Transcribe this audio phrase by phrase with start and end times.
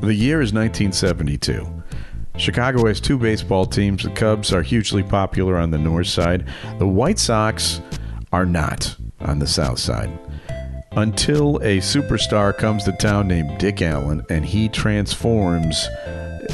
[0.00, 1.66] The year is 1972.
[2.38, 4.02] Chicago has two baseball teams.
[4.02, 6.46] The Cubs are hugely popular on the north side.
[6.78, 7.82] The White Sox
[8.32, 10.10] are not on the south side.
[10.92, 15.86] Until a superstar comes to town named Dick Allen and he transforms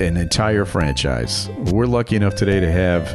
[0.01, 1.49] an entire franchise.
[1.67, 3.09] We're lucky enough today to have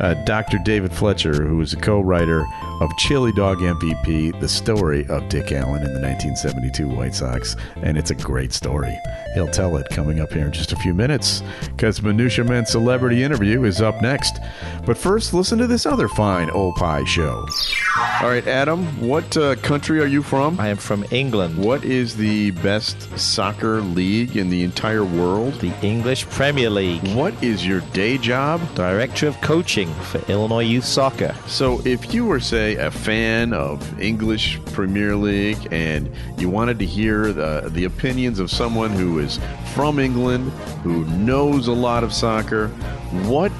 [0.00, 0.58] uh, Dr.
[0.64, 2.44] David Fletcher, who is a co writer
[2.80, 7.54] of Chili Dog MVP, the story of Dick Allen in the 1972 White Sox.
[7.82, 8.98] And it's a great story.
[9.34, 11.42] He'll tell it coming up here in just a few minutes
[11.76, 14.40] because Minutia Men Celebrity Interview is up next.
[14.86, 17.46] But first, listen to this other fine Opie show.
[18.22, 20.58] All right, Adam, what uh, country are you from?
[20.58, 21.56] I am from England.
[21.58, 25.54] What is the best soccer league in the entire world?
[25.60, 27.06] The English Premier League.
[27.14, 28.60] What is your day job?
[28.74, 31.34] Director of Coaching for Illinois Youth Soccer.
[31.46, 36.86] So, if you were, say, a fan of English Premier League and you wanted to
[36.86, 39.38] hear the, the opinions of someone who is
[39.74, 40.50] from England,
[40.82, 42.68] who knows a lot of soccer,
[43.26, 43.52] what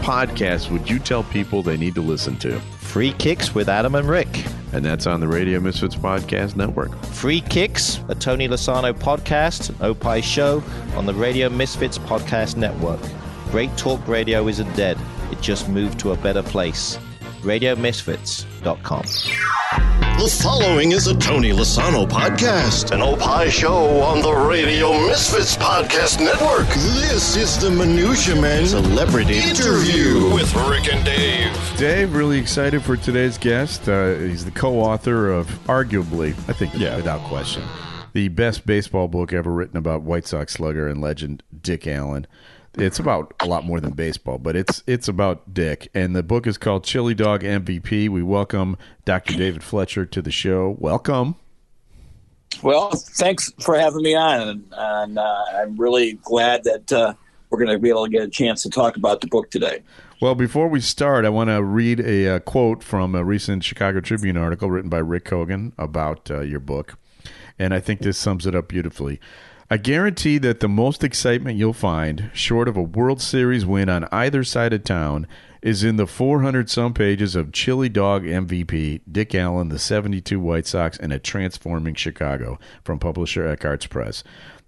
[0.00, 2.58] podcast would you tell people they need to listen to?
[2.78, 4.44] Free Kicks with Adam and Rick.
[4.72, 6.94] And that's on the Radio Misfits Podcast Network.
[7.06, 10.62] Free Kicks, a Tony Lasano podcast, an Opie show
[10.94, 13.00] on the Radio Misfits Podcast Network.
[13.50, 14.98] Great Talk Radio isn't dead,
[15.30, 16.98] it just moved to a better place.
[17.44, 19.02] RadioMisfits.com.
[20.18, 26.20] The following is a Tony Lasano podcast, an Opie show on the Radio Misfits Podcast
[26.20, 26.66] Network.
[26.68, 31.52] This is the Minutia Man Celebrity Interview with Rick and Dave.
[31.76, 33.88] Dave, really excited for today's guest.
[33.88, 36.96] Uh, he's the co-author of, arguably, I think, Yeah.
[36.96, 37.64] without question,
[38.14, 42.26] the best baseball book ever written about White Sox slugger and legend Dick Allen.
[42.76, 46.46] It's about a lot more than baseball, but it's it's about Dick, and the book
[46.46, 48.08] is called Chili Dog MVP.
[48.08, 49.36] We welcome Dr.
[49.36, 50.76] David Fletcher to the show.
[50.80, 51.36] Welcome.
[52.62, 57.14] Well, thanks for having me on, and, uh, I'm really glad that uh,
[57.50, 59.82] we're going to be able to get a chance to talk about the book today.
[60.20, 64.00] Well, before we start, I want to read a, uh quote from a recent Chicago
[64.00, 66.96] Tribune article written by Rick Kogan about uh, your book,
[67.58, 69.20] and I think this sums it up beautifully.
[69.70, 74.06] I guarantee that the most excitement you'll find, short of a World Series win on
[74.12, 75.26] either side of town,
[75.62, 80.66] is in the 400 some pages of Chili Dog MVP, Dick Allen, the 72 White
[80.66, 84.22] Sox, and a transforming Chicago from publisher Eckhartz Press.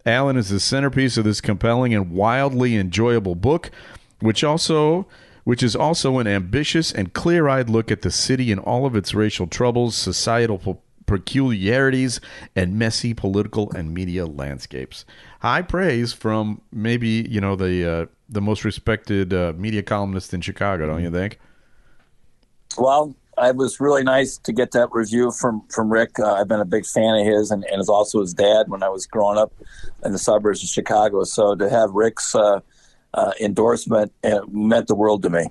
[0.07, 3.71] Allen is the centerpiece of this compelling and wildly enjoyable book,
[4.21, 5.07] which also
[5.45, 9.15] which is also an ambitious and clear-eyed look at the city and all of its
[9.15, 10.59] racial troubles, societal
[11.07, 12.21] peculiarities,
[12.55, 15.05] and messy political and media landscapes.
[15.41, 20.41] High praise from maybe you know the uh, the most respected uh, media columnist in
[20.41, 21.39] Chicago, don't you think?
[22.77, 26.19] Well, it was really nice to get that review from from Rick.
[26.19, 28.83] Uh, I've been a big fan of his, and, and is also his dad when
[28.83, 29.53] I was growing up
[30.05, 31.25] in the suburbs of Chicago.
[31.25, 32.61] So to have Rick's uh,
[33.15, 35.47] uh, endorsement uh, meant the world to me.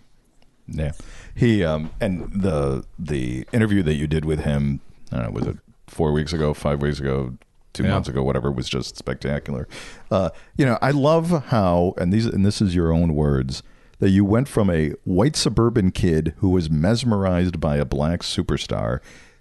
[0.67, 0.93] Yeah,
[1.35, 5.47] he um, and the the interview that you did with him, I don't know, was
[5.47, 5.57] it
[5.87, 7.37] four weeks ago, five weeks ago,
[7.73, 7.91] two Yeah.
[7.91, 9.67] months ago, whatever, was just spectacular.
[10.09, 13.61] Uh, you know, I love how, and these, and this is your own words,
[13.99, 18.99] that you went from a white suburban kid who was mesmerized by a black superstar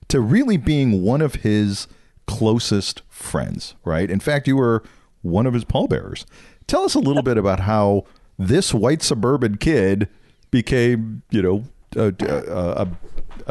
[0.09, 1.87] to really being one of his
[2.27, 3.75] closest friends.
[3.85, 4.11] Right?
[4.11, 4.83] In fact, you were
[5.23, 6.25] one of his pallbearers.
[6.67, 8.05] Tell us a little bit about how
[8.39, 10.09] this white suburban kid
[10.51, 11.65] became, you know,
[11.97, 12.89] a, a, a,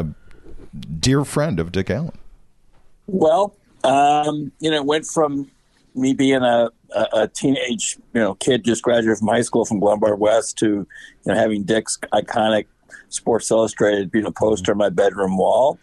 [0.01, 0.06] a
[1.00, 2.18] dear friend of Dick Allen.
[3.08, 5.52] Well, um, you know, it went from
[5.96, 9.80] me being a, a, a teenage, you know, kid just graduated from high school from
[9.80, 10.88] Glenbard West to, you
[11.26, 12.66] know, having Dick's iconic
[13.10, 15.78] Sports Illustrated being a poster on my bedroom wall,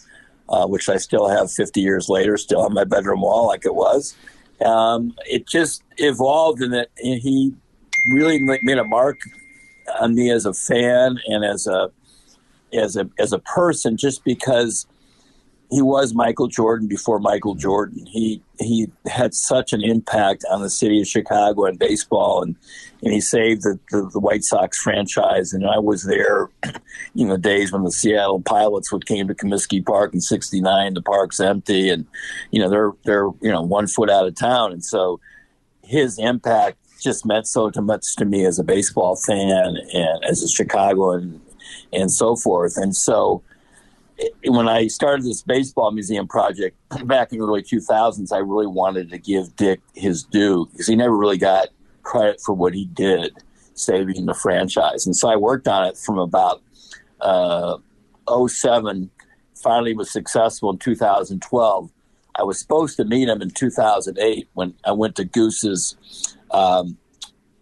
[0.48, 3.74] uh, which I still have 50 years later, still on my bedroom wall like it
[3.74, 4.16] was.
[4.64, 7.54] Um, it just evolved in that he
[8.08, 9.18] really made a mark
[10.00, 11.90] on me as a fan and as a
[12.72, 14.86] as a as a person, just because
[15.70, 17.60] he was Michael Jordan before Michael mm-hmm.
[17.60, 18.06] Jordan.
[18.06, 22.56] He he had such an impact on the city of Chicago and baseball, and
[23.02, 25.52] and he saved the, the, the White Sox franchise.
[25.52, 26.48] And I was there,
[27.14, 30.94] you know, days when the Seattle Pilots would came to Comiskey Park in '69.
[30.94, 32.04] The park's empty, and
[32.50, 35.20] you know they're they're you know one foot out of town, and so
[35.84, 40.48] his impact just meant so much to me as a baseball fan and as a
[40.48, 41.40] Chicagoan
[41.92, 42.76] and so forth.
[42.76, 43.42] And so
[44.44, 49.10] when I started this baseball museum project back in the early 2000s, I really wanted
[49.10, 51.68] to give Dick his due because he never really got
[52.02, 53.32] credit for what he did
[53.74, 55.06] saving the franchise.
[55.06, 56.62] And so I worked on it from about
[57.20, 57.78] uh,
[58.28, 59.10] 07,
[59.54, 61.90] finally was successful in 2012.
[62.36, 65.96] I was supposed to meet him in 2008 when I went to Goose's
[66.50, 66.96] um,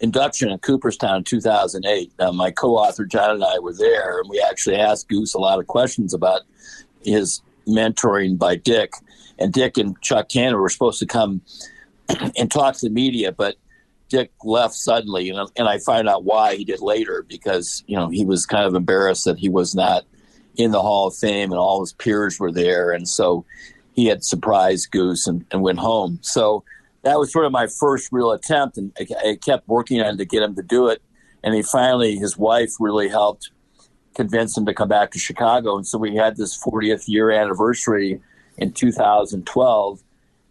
[0.00, 2.12] induction in Cooperstown in 2008.
[2.18, 5.58] Uh, my co-author John and I were there, and we actually asked Goose a lot
[5.58, 6.42] of questions about
[7.02, 8.92] his mentoring by Dick.
[9.38, 11.42] And Dick and Chuck Tanner were supposed to come
[12.36, 13.56] and talk to the media, but
[14.08, 18.08] Dick left suddenly, and, and I find out why he did later because you know
[18.08, 20.04] he was kind of embarrassed that he was not
[20.56, 23.44] in the Hall of Fame and all his peers were there, and so
[23.94, 26.18] he had surprised Goose and, and went home.
[26.22, 26.64] So
[27.02, 30.16] that was sort of my first real attempt, and I, I kept working on it
[30.18, 31.02] to get him to do it.
[31.42, 33.50] And he finally, his wife really helped
[34.14, 38.20] convince him to come back to Chicago, and so we had this 40th year anniversary
[38.56, 40.02] in 2012,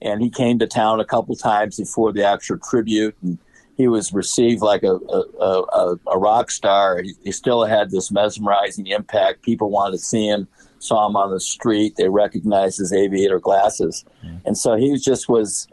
[0.02, 3.38] and he came to town a couple times before the actual tribute, and
[3.76, 7.02] he was received like a a, a, a rock star.
[7.02, 9.44] He, he, still had this mesmerizing impact.
[9.44, 10.48] People wanted to see him,
[10.80, 11.96] saw him on the street.
[11.96, 14.42] They recognized his aviator glasses, mm.
[14.46, 15.68] and so he just was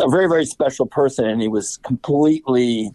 [0.00, 2.92] a very very special person, and he was completely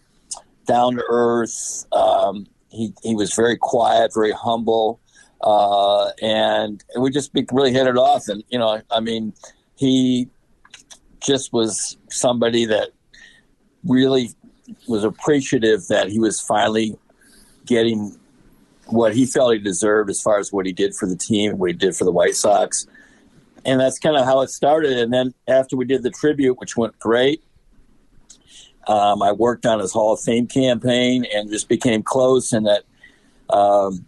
[0.66, 1.86] down to earth.
[1.92, 5.00] Um, he he was very quiet, very humble,
[5.42, 8.28] uh, and we just really hit it off.
[8.28, 9.32] And you know, I mean,
[9.76, 10.28] he
[11.20, 12.90] just was somebody that
[13.84, 14.30] really
[14.88, 16.96] was appreciative that he was finally
[17.66, 18.16] getting
[18.86, 21.70] what he felt he deserved as far as what he did for the team, what
[21.70, 22.86] he did for the White Sox.
[23.64, 24.98] And that's kind of how it started.
[24.98, 27.42] And then after we did the tribute, which went great,
[28.88, 32.52] um, I worked on his Hall of Fame campaign and just became close.
[32.52, 32.84] And that
[33.50, 34.04] um,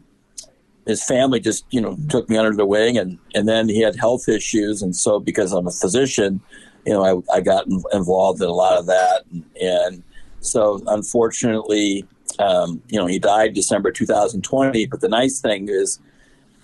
[0.87, 2.97] his family just, you know, took me under the wing.
[2.99, 4.83] And, and then he had health issues.
[4.83, 6.41] And so, because I'm a physician,
[6.87, 9.25] you know, I, I got involved in a lot of that.
[9.31, 10.03] And, and
[10.41, 12.07] so, unfortunately,
[12.39, 14.87] um, you know, he died December 2020.
[14.87, 16.01] But the nice thing is,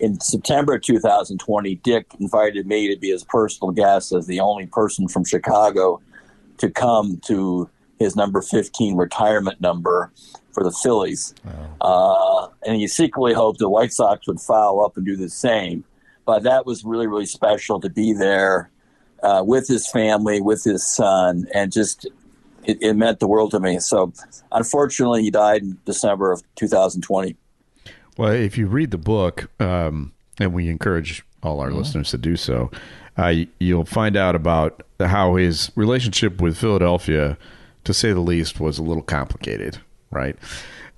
[0.00, 5.08] in September 2020, Dick invited me to be his personal guest as the only person
[5.08, 6.00] from Chicago
[6.58, 7.68] to come to
[7.98, 10.12] his number 15 retirement number
[10.52, 11.34] for the Phillies.
[11.44, 11.76] Wow.
[11.80, 15.84] Uh, and he secretly hoped the White Sox would follow up and do the same.
[16.24, 18.70] But that was really, really special to be there
[19.22, 22.06] uh, with his family, with his son, and just
[22.64, 23.80] it, it, meant the world to me.
[23.80, 24.12] So,
[24.52, 27.34] unfortunately, he died in December of 2020.
[28.18, 31.78] Well, if you read the book, um, and we encourage all our mm-hmm.
[31.78, 32.70] listeners to do so,
[33.16, 37.38] uh, you'll find out about how his relationship with Philadelphia,
[37.84, 39.78] to say the least, was a little complicated,
[40.10, 40.36] right?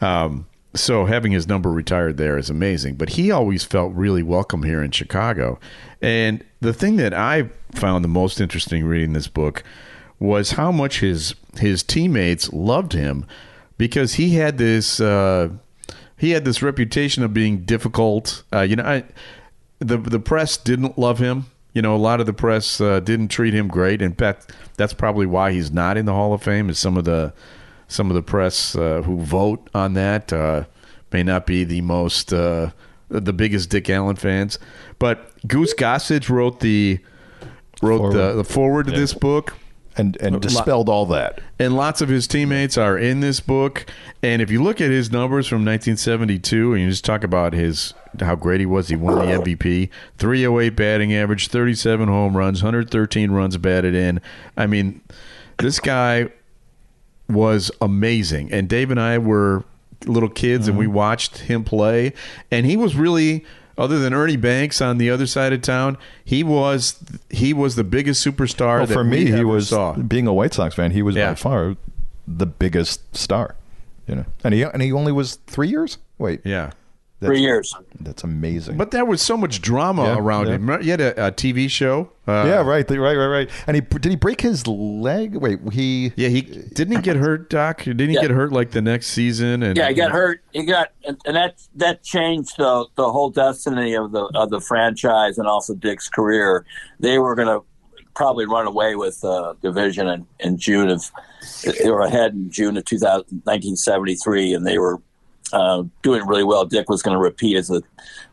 [0.01, 2.95] Um, so having his number retired there is amazing.
[2.95, 5.59] But he always felt really welcome here in Chicago.
[6.01, 9.63] And the thing that I found the most interesting reading this book
[10.19, 13.27] was how much his his teammates loved him
[13.77, 15.49] because he had this uh,
[16.21, 18.43] he had this reputation of being difficult.
[18.53, 19.05] Uh, you know, I,
[19.79, 21.47] the the press didn't love him.
[21.73, 24.03] You know, a lot of the press uh, didn't treat him great.
[24.03, 26.69] In fact, that's probably why he's not in the Hall of Fame.
[26.69, 27.33] Is some of the
[27.89, 30.65] some of the press uh, who vote on that uh,
[31.11, 32.71] may not be the most uh,
[33.09, 34.59] the biggest Dick Allen fans.
[34.99, 36.99] But Goose Gossage wrote the
[37.81, 38.13] wrote foreword.
[38.15, 38.99] The, the foreword to yeah.
[38.99, 39.57] this book
[40.01, 41.41] and and dispelled all that.
[41.59, 43.87] And lots of his teammates are in this book.
[44.23, 47.95] And if you look at his numbers from 1972, and you just talk about his
[48.19, 49.89] how great he was, he won the MVP,
[50.19, 54.21] 308 batting average, 37 home runs, 113 runs batted in.
[54.57, 55.01] I mean,
[55.59, 56.29] this guy
[57.29, 58.53] was amazing.
[58.53, 59.65] And Dave and I were
[60.07, 60.71] little kids mm-hmm.
[60.71, 60.95] and we mm-hmm.
[60.95, 62.15] watched him play
[62.51, 63.45] and he was really
[63.81, 67.85] other than Ernie Banks on the other side of town, he was he was the
[67.85, 68.79] biggest superstar.
[68.79, 69.95] Well, for me, he was saw.
[69.95, 70.91] being a White Sox fan.
[70.91, 71.31] He was yeah.
[71.31, 71.77] by far
[72.29, 73.57] the biggest star.
[74.07, 75.99] You know, and he and he only was three years.
[76.19, 76.73] Wait, yeah,
[77.21, 77.75] that's, Three years.
[78.01, 78.79] That's amazing.
[78.79, 80.55] But there was so much drama yeah, around yeah.
[80.55, 80.83] him.
[80.83, 82.11] He had a, a TV show.
[82.27, 83.51] Uh, yeah, right, right, right, right.
[83.67, 85.37] And he did he break his leg?
[85.37, 87.83] Wait, he yeah he didn't he get hurt, Doc?
[87.85, 88.23] Didn't he yeah.
[88.23, 89.63] get hurt like the next season?
[89.63, 90.43] And yeah, he got hurt.
[90.53, 95.37] He got and that that changed the the whole destiny of the of the franchise
[95.37, 96.65] and also Dick's career.
[97.01, 97.63] They were going to
[98.15, 101.11] probably run away with uh, division in, in June of
[101.65, 105.01] they were ahead in June of 2000, 1973, and they were
[105.53, 106.65] uh, doing really well.
[106.65, 107.83] Dick was going to repeat as the,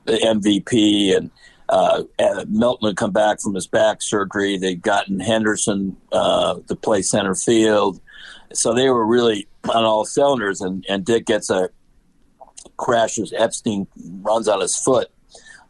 [0.05, 1.31] the MVP, and,
[1.69, 4.57] uh, and Melton had come back from his back surgery.
[4.57, 7.99] They'd gotten Henderson uh, to play center field,
[8.53, 10.61] so they were really on all cylinders.
[10.61, 11.69] And, and Dick gets a
[12.77, 13.33] crashes.
[13.35, 13.87] Epstein
[14.21, 15.09] runs on his foot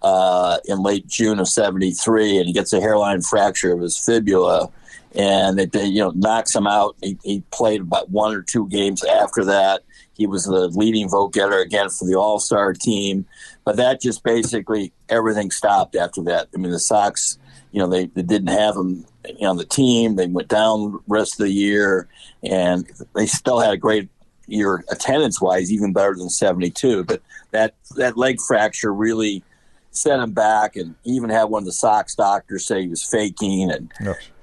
[0.02, 4.70] uh, in late June of '73, and he gets a hairline fracture of his fibula.
[5.16, 6.96] And it, you know knocks him out.
[7.02, 9.82] He, he played about one or two games after that
[10.18, 13.26] he was the leading vote getter again for the All Star team.
[13.64, 16.48] But that just basically everything stopped after that.
[16.54, 17.38] I mean, the Sox,
[17.72, 19.06] you know, they, they didn't have him
[19.42, 20.16] on the team.
[20.16, 22.08] They went down the rest of the year,
[22.44, 24.10] and they still had a great
[24.48, 27.04] year attendance wise, even better than 72.
[27.04, 27.22] But
[27.52, 29.44] that, that leg fracture really
[29.92, 33.72] set him back, and even had one of the Sox doctors say he was faking.
[33.72, 33.92] And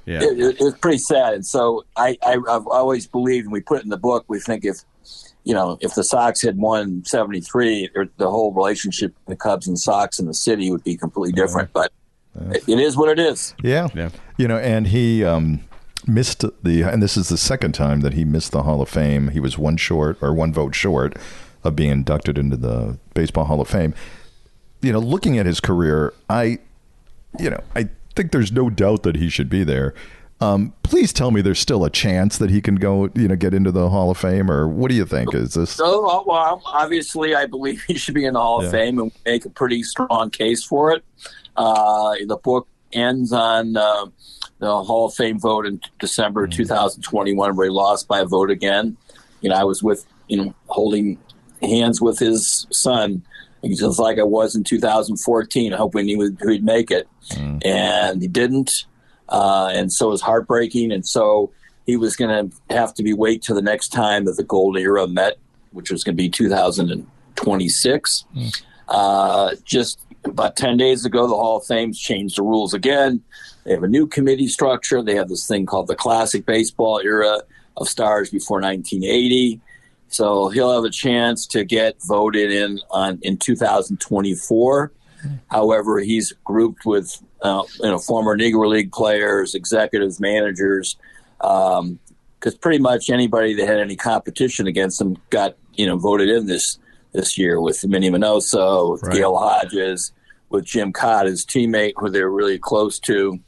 [0.06, 0.22] Yeah.
[0.22, 1.32] it, it, it was pretty sad.
[1.34, 4.38] And so I, I, I've always believed, and we put it in the book, we
[4.38, 4.80] think if,
[5.44, 9.78] you know, if the Sox had won 73, the whole relationship between the Cubs and
[9.78, 11.72] Sox in the city would be completely different.
[11.72, 11.92] But
[12.50, 13.54] it, it is what it is.
[13.62, 13.88] Yeah.
[13.94, 14.08] Yeah.
[14.38, 15.60] You know, and he um,
[16.06, 19.28] missed the, and this is the second time that he missed the Hall of Fame.
[19.28, 21.16] He was one short or one vote short
[21.62, 23.94] of being inducted into the Baseball Hall of Fame.
[24.80, 26.58] You know, looking at his career, I,
[27.38, 29.94] you know, I think there's no doubt that he should be there.
[30.44, 33.54] Um, please tell me there's still a chance that he can go, you know, get
[33.54, 35.34] into the Hall of Fame, or what do you think?
[35.34, 35.70] Is this?
[35.70, 39.12] So, uh, well, obviously, I believe he should be in the Hall of Fame and
[39.24, 41.04] make a pretty strong case for it.
[41.56, 44.06] Uh, the book ends on uh,
[44.58, 48.96] the Hall of Fame vote in December 2021, where he lost by a vote again.
[49.40, 51.18] You know, I was with, you know, holding
[51.62, 53.22] hands with his son,
[53.64, 57.08] just like I was in 2014, hoping he would he'd make it,
[57.64, 58.84] and he didn't.
[59.28, 60.92] Uh, and so it was heartbreaking.
[60.92, 61.52] And so
[61.86, 64.76] he was going to have to be wait till the next time that the gold
[64.76, 65.38] era met,
[65.72, 68.24] which was going to be 2026.
[68.88, 73.22] Uh, just about 10 days ago, the Hall of Fame's changed the rules again.
[73.64, 75.02] They have a new committee structure.
[75.02, 77.40] They have this thing called the Classic Baseball Era
[77.76, 79.60] of Stars before 1980.
[80.08, 84.92] So he'll have a chance to get voted in on in 2024.
[85.50, 90.96] However, he's grouped with uh, you know former Negro League players, executives, managers,
[91.38, 96.46] because pretty much anybody that had any competition against him got you know voted in
[96.46, 96.78] this
[97.12, 99.16] this year with Minnie Minoso, with Right.
[99.16, 100.12] Gil Hodges,
[100.50, 103.38] with Jim Kaat, his teammate, who they're really close to,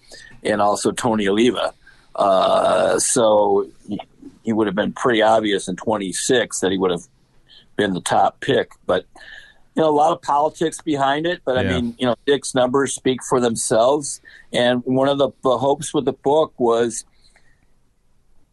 [0.44, 1.74] and also Tony Oliva.
[2.14, 4.00] Uh, so he-
[4.44, 7.02] he would have been pretty obvious in 26 that he would have
[7.74, 9.04] been the top pick, but
[9.76, 11.80] you know, a lot of politics behind it, but I Yeah.
[11.80, 14.20] mean, you know, Dick's numbers speak for themselves.
[14.52, 17.04] And one of the, the hopes with the book was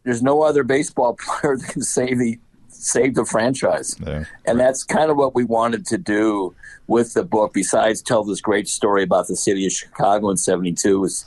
[0.04, 2.38] there's no other baseball player that can save the
[2.68, 3.96] save the franchise.
[4.04, 4.24] Yeah.
[4.44, 6.54] And that's kind of what we wanted to do
[6.86, 11.00] with the book, besides tell this great story about the city of Chicago in 72,
[11.00, 11.24] was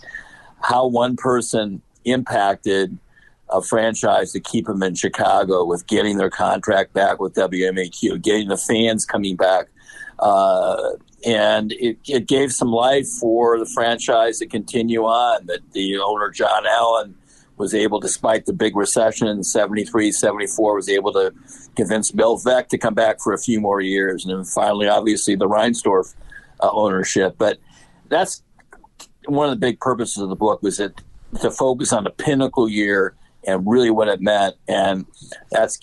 [0.62, 2.96] how one person impacted
[3.50, 8.50] a franchise to keep them in Chicago with getting their contract back with WMAQ, getting
[8.50, 9.68] the fans coming back.
[10.20, 10.92] Uh,
[11.26, 15.46] and it, it gave some life for the franchise to continue on.
[15.48, 17.16] That the owner, John Allyn,
[17.58, 21.34] was able, despite the big recession in 73, 74, was able to
[21.76, 24.26] convince Bill Veeck to come back for a few more years.
[24.26, 26.14] And then finally, obviously, the Reinsdorf
[26.60, 27.36] uh, ownership.
[27.38, 27.60] But
[28.10, 28.44] that's
[29.26, 31.02] one of the big purposes of the book was it
[31.42, 34.56] to focus on the pinnacle year and really what it meant.
[34.68, 35.06] And
[35.52, 35.80] that's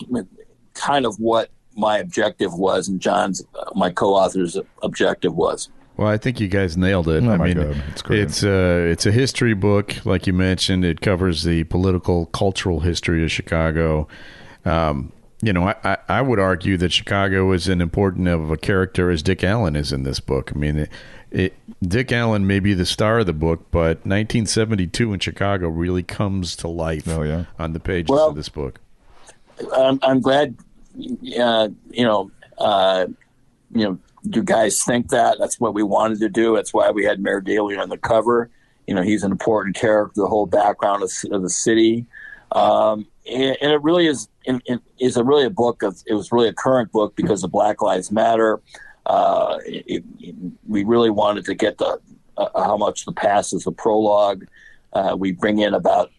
[0.73, 5.69] kind of what my objective was and John's, uh, my co-author's objective was.
[5.97, 7.23] Well, I think you guys nailed it.
[7.23, 7.83] Oh, I mean, God.
[7.91, 8.19] It's great.
[8.19, 10.83] it's a it's a history book, like you mentioned.
[10.83, 14.07] It covers the political, cultural history of Chicago.
[14.65, 18.57] Um, you know, I, I, I would argue that Chicago is an important of a
[18.57, 20.51] character as Dick Allen is in this book.
[20.53, 20.89] I mean, it,
[21.31, 26.03] it, Dick Allen may be the star of the book, but 1972 in Chicago really
[26.03, 27.45] comes to life Oh, yeah.
[27.59, 28.79] on the pages Well- of this book.
[29.73, 30.57] I'm, I'm glad,
[31.39, 33.07] uh, you know, uh,
[33.71, 36.55] you know, you guys think that that's what we wanted to do.
[36.55, 38.49] That's why we had Mayor Daley on the cover.
[38.87, 42.05] You know, he's an important character, the whole background of, of the city.
[42.51, 44.81] Um, and, and it really is, it,
[45.15, 48.11] a really a book of, it was really a current book because of Black Lives
[48.11, 48.61] Matter.
[49.05, 50.35] Uh, it, it,
[50.67, 51.99] we really wanted to get the,
[52.37, 54.45] uh, how much the past is a prologue.
[54.93, 56.11] Uh, we bring in about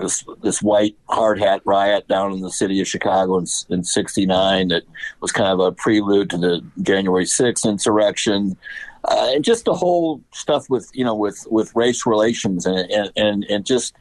[0.00, 4.68] this this white hard hat riot down in the city of Chicago in, in '69
[4.68, 4.82] that
[5.20, 8.56] was kind of a prelude to the January 6th insurrection,
[9.04, 13.12] uh, and just the whole stuff with you know with with race relations and and
[13.16, 13.94] and, and just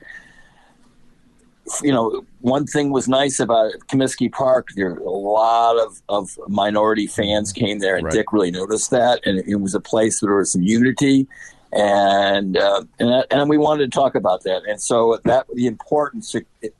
[1.82, 4.70] you know one thing was nice about Comiskey Park.
[4.76, 8.14] There a lot of of minority fans came there, and Right.
[8.14, 11.28] Dick really noticed that, and it was a place where there was some unity
[11.76, 14.64] and uh, and that- and we wanted to talk about that.
[14.68, 16.36] And so that the importance.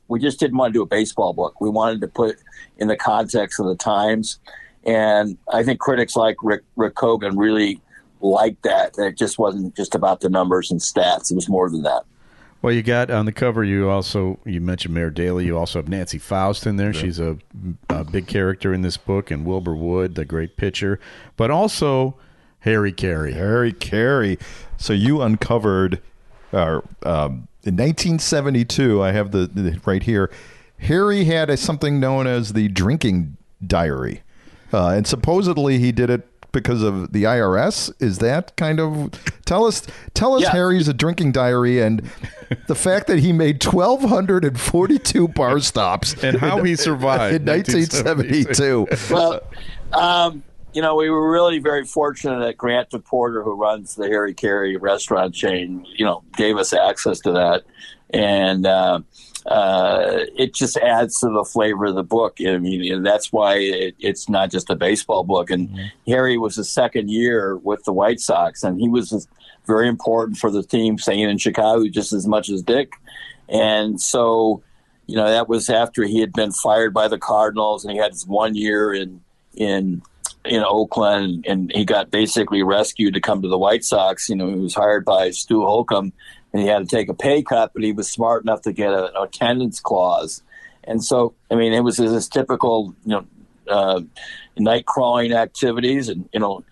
[0.08, 1.60] We just didn't want to do a baseball book.
[1.60, 2.36] We wanted to put
[2.78, 4.38] in the context of the times,
[4.84, 7.80] and I think critics like Rick Rick Kogan really
[8.20, 8.94] liked that.
[8.94, 11.30] That it just wasn't just about the numbers and stats.
[11.30, 12.04] It was more than that.
[12.62, 13.62] Well, you got on the cover.
[13.62, 15.44] You also you mentioned Mayor Daley.
[15.44, 16.94] You also have Nancy Faust in there.
[16.94, 17.36] She's a,
[17.90, 20.98] a big character in this book, and Wilbur Wood, the great pitcher,
[21.36, 22.16] but also
[22.64, 23.32] Harry Caray.
[23.32, 24.38] Harry Caray.
[24.78, 26.00] So you uncovered
[26.52, 30.30] uh, um, in 1972, I have the, the right here.
[30.78, 34.22] Harry had a, something known as the drinking diary,
[34.72, 37.92] uh, and supposedly he did it because of the IRS.
[38.00, 39.10] Is that kind of
[39.44, 39.86] tell us?
[40.14, 40.50] Tell us Yeah.
[40.52, 42.02] Harry's a drinking diary and
[42.66, 48.86] the fact that he made 1,242 bar stops And how he survived in 1972.
[49.10, 49.40] well,
[49.92, 50.42] um,
[50.74, 54.76] you know, we were really very fortunate that Grant DePorter, who runs the Harry Caray
[54.76, 57.62] restaurant chain, you know, gave us access to that,
[58.10, 59.00] and uh,
[59.46, 62.38] uh, it just adds to the flavor of the book.
[62.40, 65.50] I mean, and that's why it, it's not just a baseball book.
[65.50, 69.28] And Harry was his second year with the White Sox, and he was
[69.66, 72.94] very important for the team, staying in Chicago just as much as Dick,
[73.48, 74.62] and so.
[75.06, 78.12] You know that was after he had been fired by the Cardinals, and he had
[78.12, 79.20] his one year in
[79.54, 80.00] in
[80.44, 84.28] in Oakland, and he got basically rescued to come to the White Sox.
[84.28, 86.12] You know, he was hired by Stu Holcomb,
[86.52, 88.92] and he had to take a pay cut, but he was smart enough to get
[88.92, 90.42] a, an attendance clause.
[90.84, 93.26] And so, I mean, it was his typical, you know,
[93.68, 94.02] uh,
[94.58, 96.62] night crawling activities, and you know,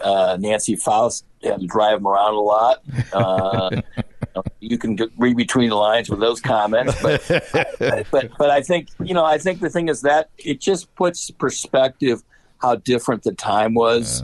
[0.00, 2.82] uh, Nancy Faust had to drive him around a lot.
[3.12, 3.82] Uh,
[4.60, 7.26] you can read between the lines with those comments, but
[8.10, 11.30] but but I think you know I think the thing is that it just puts
[11.30, 12.22] perspective
[12.62, 14.22] how different the time was,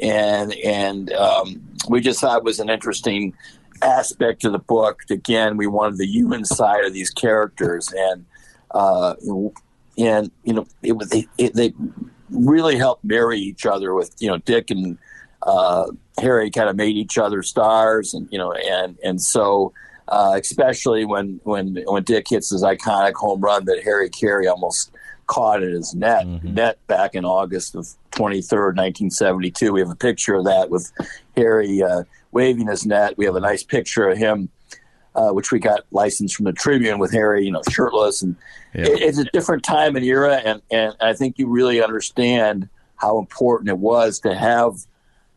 [0.00, 3.32] and and um, we just thought it was an interesting
[3.82, 5.02] aspect of the book.
[5.10, 8.26] Again, we wanted the human side of these characters, and
[8.72, 9.14] uh,
[9.96, 11.72] and you know it was they, it, they
[12.30, 14.98] really helped marry each other with you know Dick and
[15.42, 15.86] uh,
[16.18, 19.72] Harry kind of made each other stars, and you know, and and so
[20.08, 24.92] uh, especially when when when Dick hits his iconic home run that Harry Caray almost
[25.26, 29.72] caught in his net net back in August of twenty third, nineteen seventy two.
[29.72, 30.92] We have a picture of that with
[31.36, 33.16] Harry uh, waving his net.
[33.18, 34.48] We have a nice picture of him.
[35.14, 38.36] Uh, which we got licensed from the Tribune with Harry, you know, shirtless, and
[38.74, 38.82] Yeah.
[38.82, 43.18] it, it's a different time and era, and, and I think you really understand how
[43.18, 44.74] important it was to have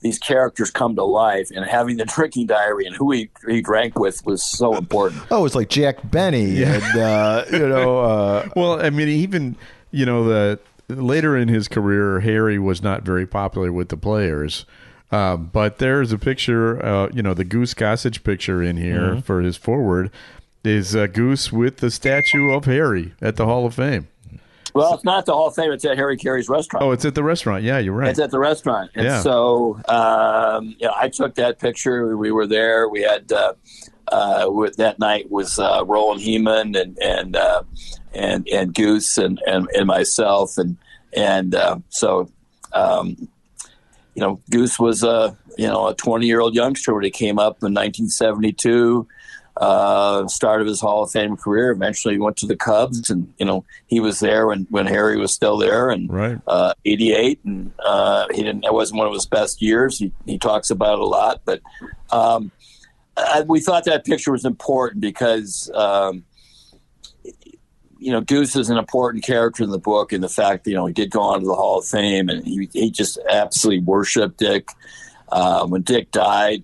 [0.01, 3.97] these characters come to life, and having the drinking diary and who he, he drank
[3.97, 5.21] with was so important.
[5.31, 9.55] Oh, it's like Jack Benny and uh, you know uh, Well, I mean, even
[9.91, 14.65] you know the later in his career, Harry was not very popular with the players.
[15.11, 19.41] Um, but there's a picture, uh, you know, the Goose Gossage picture in here for
[19.41, 20.11] his foreword
[20.63, 24.07] is uh, Goose with the statue of Harry at the Hall of Fame.
[24.75, 26.85] Well, it's not the Hall of Fame; it's at Harry Caray's restaurant.
[26.85, 27.63] Oh, it's at the restaurant.
[27.63, 28.09] Yeah, you're right.
[28.09, 29.21] It's at the restaurant, and Yeah.
[29.21, 32.15] so um, you know, I took that picture.
[32.15, 32.87] We were there.
[32.87, 33.53] We had uh,
[34.11, 37.63] uh, with, that night was uh, Roland Hemond and and uh,
[38.13, 40.77] and and Goose and, and, and myself, and
[41.13, 42.29] and uh, so
[42.73, 43.27] um,
[44.15, 47.39] you know, Goose was a you know a 20 year old youngster when he came
[47.39, 49.07] up in 1972.
[49.57, 51.71] Uh, start of his Hall of Fame career.
[51.71, 55.17] Eventually, he went to the Cubs, and you know he was there when, when Harry
[55.17, 56.37] was still there, and Right.
[56.47, 58.63] uh, 88, and uh, he didn't.
[58.63, 59.99] It wasn't one of his best years.
[59.99, 61.59] He he talks about it a lot, but
[62.09, 62.51] um,
[63.27, 66.23] I, we thought that picture was important because um,
[67.97, 70.75] you know Goose is an important character in the book, and the fact that you
[70.75, 73.83] know he did go on to the Hall of Fame, and he he just absolutely
[73.83, 74.69] worshipped Dick.
[75.31, 76.63] Uh, when Dick died,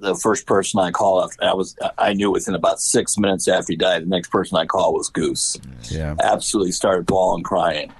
[0.00, 3.76] the first person I called, I was I knew within about six minutes after he
[3.76, 5.56] died, the next person I called was Goose
[5.90, 6.14] yeah.
[6.20, 7.92] absolutely started bawling crying.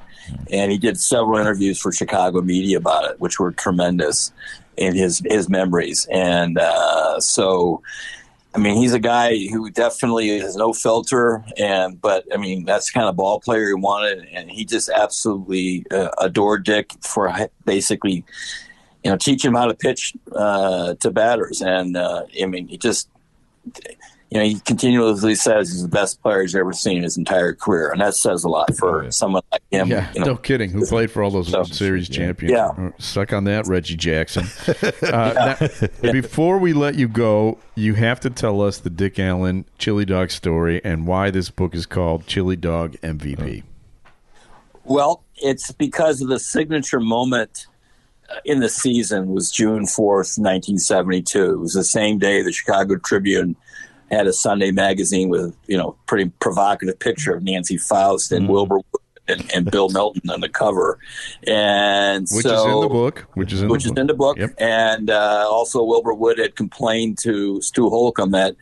[0.50, 4.30] And he did several interviews for Chicago media about it, which were tremendous
[4.78, 6.06] in his his memories.
[6.10, 7.82] And uh, so,
[8.54, 12.90] I mean, he's a guy who definitely has no filter, and but I mean, that's
[12.90, 17.32] the kind of ball player he wanted, and he just absolutely uh, adored Dick for
[17.64, 18.24] basically,
[19.04, 21.60] you know, teaching him how to pitch uh, to batters.
[21.60, 23.08] And uh, I mean, he just
[24.30, 27.54] you know, he continuously says he's the best player he's ever seen in his entire
[27.54, 29.88] career, and that says a lot for someone like him.
[29.88, 30.68] Yeah, you know, no kidding.
[30.70, 32.52] Who played for all those So- World Series champions?
[32.52, 32.66] Yeah.
[32.68, 34.46] Uh, Suck on that, Reggie Jackson.
[35.02, 35.56] Uh,
[36.02, 40.04] now, before we let you go, you have to tell us the Dick Allen Chili
[40.04, 43.62] Dog story and why this book is called Chili Dog MVP.
[44.84, 47.66] Well, it's because of the signature moment
[48.30, 51.52] uh, in the season was June 4th, 1972.
[51.52, 53.56] It was the same day the Chicago Tribune
[54.10, 58.80] had a Sunday magazine with, you know, pretty provocative picture of Nancy Faust and Wilbur
[59.28, 60.98] and, and Bill Melton on the cover.
[61.46, 63.26] And Which so, is in the book.
[63.34, 63.98] Which is in which the is book.
[63.98, 64.38] in the book.
[64.38, 64.54] Yep.
[64.58, 68.56] And uh, also, Wilbur Wood had complained to Stu Holcomb that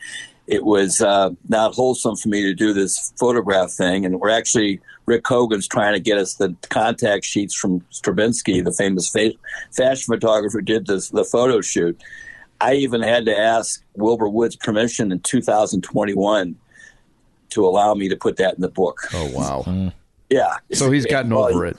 [0.46, 4.04] it was uh, not wholesome for me to do this photograph thing.
[4.04, 8.72] And we're actually, Rick Kogan's trying to get us the contact sheets from Skrebneski, the
[8.72, 9.32] famous fa-
[9.72, 12.00] fashion photographer who did this, the photo shoot.
[12.60, 16.56] I even had to ask Wilbur Woods permission in 2021
[17.50, 19.00] to allow me to put that in the book.
[19.12, 19.92] Oh wow!
[20.30, 20.56] Yeah.
[20.72, 21.76] So he's gotten Well, over it.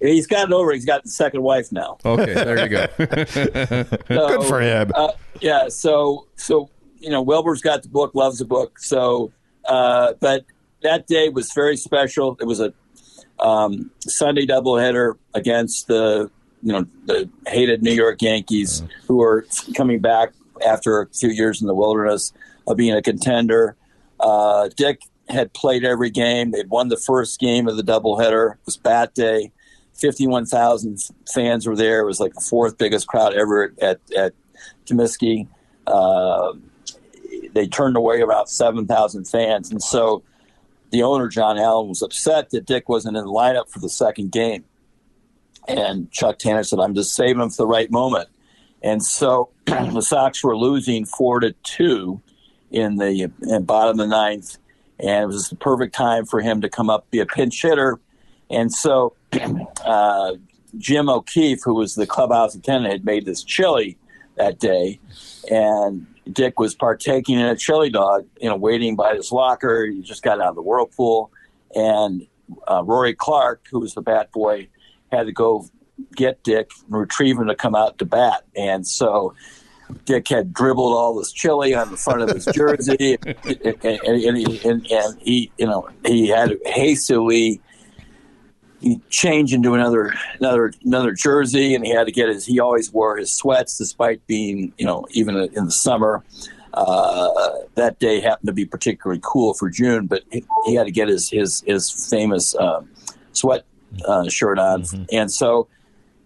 [0.00, 0.72] He's gotten over.
[0.72, 0.74] it.
[0.76, 1.98] He's got the second wife now.
[2.04, 2.86] Okay, there you go.
[3.26, 4.90] So, Good for him.
[4.94, 5.68] Uh, yeah.
[5.68, 8.78] So so you know Wilbur's got the book, loves the book.
[8.78, 9.32] So
[9.66, 10.44] uh, but
[10.82, 12.36] that day was very special.
[12.40, 12.72] It was a
[13.40, 16.30] um, Sunday doubleheader against the
[16.64, 19.46] you know the hated New York Yankees, who were
[19.76, 20.32] coming back
[20.66, 22.32] after a few years in the wilderness
[22.66, 23.76] of being a contender.
[24.18, 26.50] Uh, Dick had played every game.
[26.50, 28.54] They'd won the first game of the doubleheader.
[28.54, 29.52] It was bat day.
[29.94, 30.98] 51,000
[31.32, 32.00] fans were there.
[32.00, 34.32] It was like the fourth biggest crowd ever at, at
[34.86, 35.46] Comiskey.
[35.86, 36.54] Uh,
[37.52, 39.70] they turned away about 7,000 fans.
[39.70, 40.22] And so
[40.90, 44.32] the owner, John Allyn, was upset that Dick wasn't in the lineup for the second
[44.32, 44.64] game.
[45.68, 48.28] And Chuck Tanner said, I'm just saving him for the right moment.
[48.82, 52.20] And so the Sox were losing four to two
[52.70, 54.58] in the in bottom of the ninth.
[55.00, 57.98] And it was the perfect time for him to come up, be a pinch hitter.
[58.50, 59.14] And so
[59.84, 60.34] uh,
[60.78, 63.96] Jim O'Keefe, who was the clubhouse attendant, had made this chili
[64.36, 65.00] that day.
[65.50, 69.86] And Dick was partaking in a chili dog, you know, waiting by his locker.
[69.86, 71.30] He just got out of the whirlpool.
[71.74, 72.26] And
[72.68, 74.68] uh, Rory Clark, who was the bat boy,
[75.14, 75.66] had to go
[76.16, 78.44] get Dick and retrieve him to come out to bat.
[78.56, 79.34] And so
[80.04, 83.36] Dick had dribbled all this chili on the front of his jersey, and,
[83.84, 87.60] and, and, and, he, you know, he had to hastily
[88.84, 92.44] he changed into another another another jersey, and he had to get his.
[92.44, 96.22] He always wore his sweats, despite being, you know, even in the summer.
[96.74, 100.92] Uh, that day happened to be particularly cool for June, but he, he had to
[100.92, 102.82] get his his his famous uh,
[103.32, 103.64] sweat
[104.06, 105.68] uh, shirt on, and so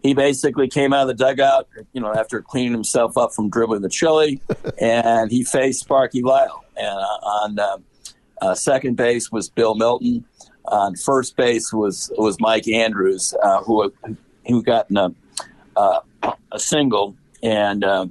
[0.03, 3.83] he basically came out of the dugout, you know, after cleaning himself up from dribbling
[3.83, 4.41] the chili,
[4.81, 6.65] and he faced Sparky Lyle.
[6.77, 7.79] And uh, on uh,
[8.41, 10.25] uh, second base was Bill Melton.
[10.67, 13.93] On first base was was Mike Andrews, uh, who
[14.47, 15.15] who got a,
[15.77, 16.01] uh,
[16.53, 18.07] a single, and uh,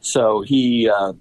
[0.00, 1.12] so he uh,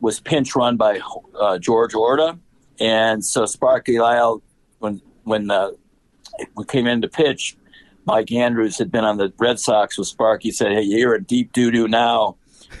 [0.00, 1.00] was pinch run by
[1.40, 2.36] uh, George Orta,
[2.80, 4.42] and so Sparky Lyle,
[4.80, 5.70] when when uh,
[6.56, 7.56] we came in to pitch,
[8.04, 10.50] Mike Andrews had been on the Red Sox with Sparky.
[10.50, 12.36] Said, "Hey, you're a deep doo doo now."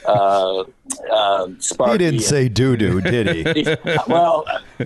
[0.06, 0.64] Uh,
[1.12, 3.76] uh, Sparky, He didn't say doo doo, did he?
[4.08, 4.44] well,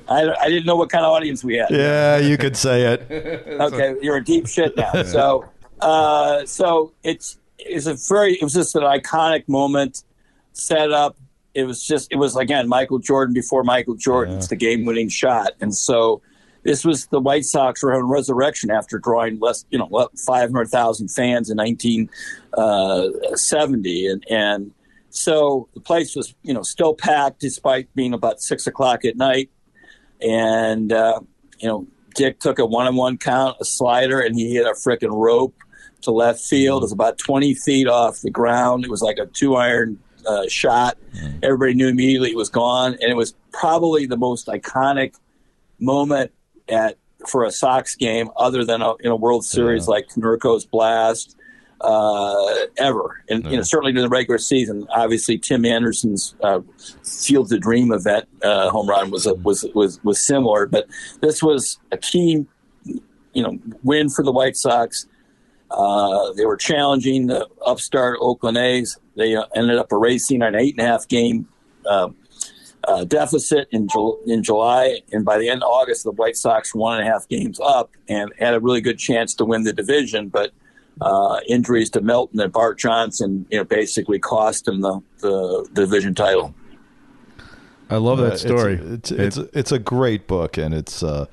[0.09, 1.71] I, I didn't know what kind of audience we had.
[1.71, 3.47] yeah, you could say it.
[3.61, 5.03] Okay, you're a deep shit now.
[5.05, 5.45] So,
[5.81, 10.03] uh, so it's it's a very it was just an iconic moment
[10.53, 11.17] set up.
[11.55, 14.37] It was just it was again Michael Jordan before Michael Jordan.
[14.37, 16.21] It's the game winning shot, and so
[16.67, 20.69] this was the White Sox were having resurrection after drawing less you know five hundred
[20.69, 22.11] thousand fans in nineteen
[23.35, 24.73] seventy, and and
[25.11, 29.51] so the place was you know still packed despite being about six o'clock at night,
[30.21, 31.21] and uh,
[31.59, 35.55] you know Dick took a one-on-one count, a slider, and he hit a frickin' rope
[36.03, 36.83] to left field.
[36.83, 38.85] It was about 20 feet off the ground.
[38.85, 40.97] It was like a two-iron uh, shot.
[41.43, 45.15] Everybody knew immediately it was gone, and it was probably the most iconic
[45.79, 46.33] moment
[46.69, 51.37] at for a Sox game, other than a, in a World Series like Konerko's blast
[51.81, 54.87] uh, ever, and you know certainly during the regular season.
[54.91, 56.61] Obviously, Tim Anderson's uh,
[57.05, 60.87] Field the Dream event uh, home run was a, was was was similar, but
[61.21, 62.47] this was a key,
[62.85, 65.07] you know, win for the White Sox.
[65.71, 68.99] Uh, they were challenging the upstart Oakland A's.
[69.17, 71.49] They uh, ended up erasing an eight and a half game
[72.87, 76.75] uh, deficit in, Ju- in July, and by the end of August, the White Sox
[76.75, 79.65] were one and a half games up and had a really good chance to win
[79.65, 80.53] the division, but
[81.01, 86.15] uh, injuries to Melton and Bart Johnson, you know, basically cost him the, the division
[86.15, 86.55] title.
[87.91, 88.75] I love that Uh, story.
[88.83, 91.27] It's it's, it's, it's a great book, and it's uh,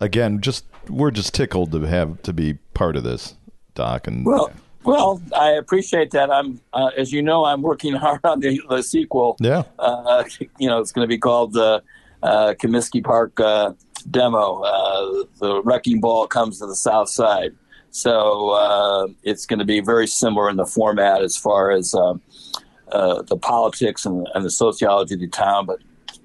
[0.00, 3.36] again just we're just tickled to have to be part of this,
[3.74, 4.06] Doc.
[4.06, 4.50] And Well,
[4.84, 6.30] well, I appreciate that.
[6.30, 9.36] I'm, uh, as you know, I'm working hard on the, the sequel.
[9.40, 10.24] yeah, Uh,
[10.58, 11.82] you know, it's going to be called the
[12.22, 13.72] uh, Comiskey Park uh,
[14.10, 14.62] demo.
[14.62, 17.54] Uh, the wrecking ball comes to the south side,
[17.90, 23.22] so uh, it's going to be very similar in the format as far as uh,
[23.22, 25.78] the politics and, and the sociology of the town, but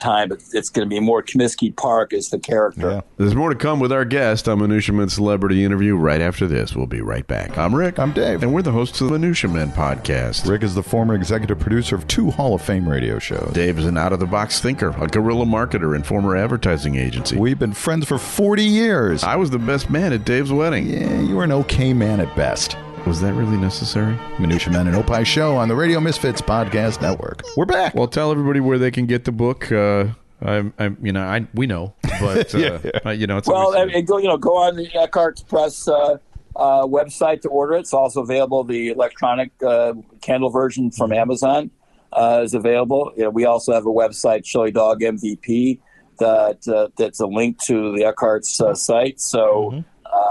[0.04, 0.30] time.
[0.30, 2.89] But it's going to be more Comiskey Park as the character.
[2.89, 3.02] yeah.
[3.18, 6.76] There's more to come with our guest on Minutia Men Celebrity Interview right after this.
[6.76, 7.58] We'll be right back.
[7.58, 8.00] I'm Rick.
[8.00, 8.44] I'm Dave.
[8.44, 10.48] And we're the hosts of the Minutia Men podcast.
[10.48, 13.52] Rick is the former executive producer of two Hall of Fame radio shows.
[13.54, 17.38] Dave is an out of the box thinker, a guerrilla marketer, and former advertising agency.
[17.38, 19.24] We've been friends for 40 years.
[19.24, 20.88] I was the best man at Dave's wedding.
[20.88, 22.76] yeah, you were an okay man at best.
[23.06, 24.18] Was that really necessary?
[24.39, 27.42] Minutia Men and Opie Show on the Radio Misfits Podcast Network.
[27.58, 27.94] We're back.
[27.94, 29.70] Well, tell everybody where they can get the book.
[29.70, 30.06] Uh,
[30.42, 32.92] I'm, I'm, you know, I we know, but uh, Yeah, yeah.
[33.06, 35.86] uh, you know, it's Well, I mean, go you know go on the Eckhart Press
[35.89, 36.18] uh,
[36.56, 37.82] uh, website to order it.
[37.82, 38.63] It's also available.
[38.63, 41.72] The electronic uh, Kindle version from Amazon
[42.13, 43.12] uh, is available.
[43.18, 45.80] You know, we also have a website, Chili Dog MVP,
[46.20, 49.20] that uh, that's a link to the Eckhartz uh, site.
[49.20, 49.84] So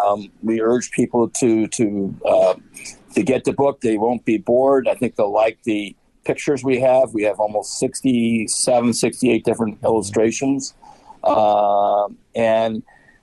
[0.05, 2.55] um, we urge people to to uh,
[3.15, 3.81] to get the book.
[3.81, 4.89] They won't be bored.
[4.89, 7.13] I think they'll like the pictures we have.
[7.13, 10.75] We have almost 67, 68 different illustrations.
[11.25, 12.83] Um, and,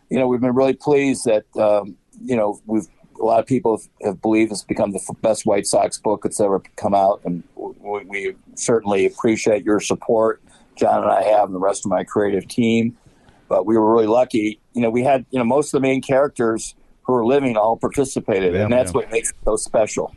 [0.09, 2.87] you know, we've been really pleased that, um, you know, we've,
[3.19, 6.39] a lot of people have, believed it's become the f- best White Sox book that's
[6.39, 7.21] ever come out.
[7.25, 10.41] And we, we certainly appreciate your support.
[10.75, 12.97] John and I have, and the rest of my creative team.
[13.49, 14.61] But we were really lucky.
[14.79, 17.75] You know, we had, you know, most of the main characters who are living all
[17.75, 18.55] participated.
[18.55, 20.15] and that's what makes it so special.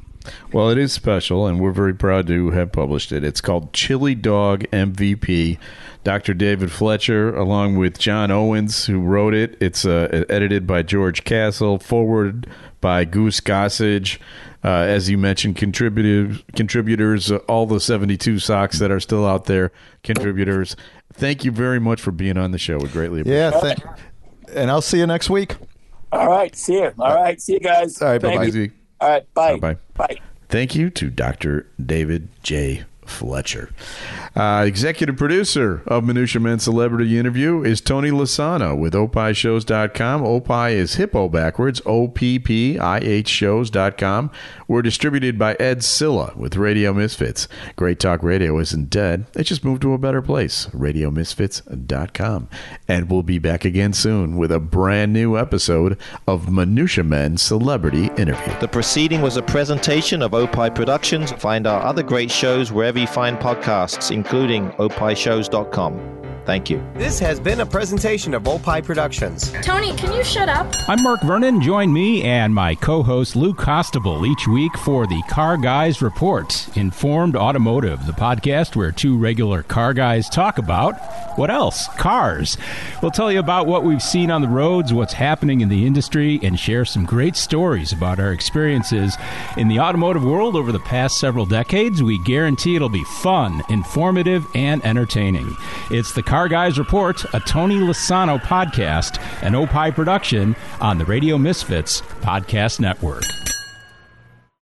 [0.53, 3.25] Well, it is special, and we're very proud to have published it.
[3.25, 5.59] It's called Chili Dog MVP.
[6.05, 6.33] Dr.
[6.33, 9.57] David Fletcher, along with John Owens, who wrote it.
[9.61, 12.47] It's uh, edited by George Castle, forwarded
[12.81, 14.19] by Goose Gossage.
[14.65, 19.47] Uh, as you mentioned, contributors, contributors, uh, all the 72 Sox that are still out
[19.47, 19.73] there,
[20.05, 20.77] contributors.
[21.13, 22.79] Thank you very much for being on the show.
[22.79, 23.79] We greatly appreciate yeah, th-
[24.55, 25.57] and I'll see you next week.
[26.13, 26.55] All right.
[26.55, 26.93] See you.
[26.99, 27.41] All right.
[27.41, 28.01] See you guys.
[28.03, 28.71] All right, bye-bye.
[29.01, 29.35] All right.
[29.35, 29.77] Bye-bye.
[29.95, 30.19] Bye.
[30.49, 31.67] Thank you to Dr.
[31.85, 32.85] David J.
[33.13, 33.71] Fletcher.
[34.35, 40.23] Uh, executive producer of Minutia Men Celebrity Interview is Tony Lasano with opishows.com.
[40.23, 44.31] Opie is hippo backwards, O-P-P-I-H shows.com.
[44.67, 47.47] We're distributed by Ed Silla with Radio Misfits.
[47.77, 49.27] Great Talk Radio isn't dead.
[49.35, 52.49] It just moved to a better place, radiomisfits.com.
[52.89, 58.07] And we'll be back again soon with a brand new episode of Minutia Men Celebrity
[58.17, 58.59] Interview.
[58.61, 61.33] The proceeding was a presentation of Opie Productions.
[61.33, 65.95] Find our other great shows wherever find podcasts, including opishows.com.
[66.45, 66.85] Thank you.
[66.95, 69.53] This has been a presentation of Opie Productions.
[69.63, 70.73] Tony, can you shut up?
[70.89, 71.61] I'm Mark Vernon.
[71.61, 76.77] Join me and my co host Lou Costable each week for the Car Guys Report,
[76.77, 80.95] Informed Automotive, the podcast where two regular car guys talk about
[81.37, 81.89] what else?
[81.97, 82.59] Cars.
[83.01, 86.39] We'll tell you about what we've seen on the roads, what's happening in the industry,
[86.43, 89.17] and share some great stories about our experiences
[89.57, 92.03] in the automotive world over the past several decades.
[92.03, 95.57] We guarantee it'll be fun, informative, and entertaining.
[95.91, 101.37] It's the Car Guys Report, a Tony Lasano podcast, an Opie production on the Radio
[101.37, 103.23] Misfits Podcast Network.